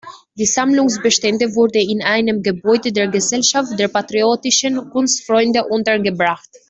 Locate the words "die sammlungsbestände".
0.35-1.53